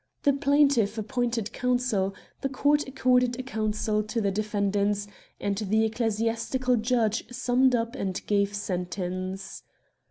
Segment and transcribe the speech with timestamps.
[0.23, 5.05] The plaintiff appointed counsel, the court accorded a counsel to the defendants,
[5.39, 9.61] and the ecclesiastical judge summed up and gave sentence.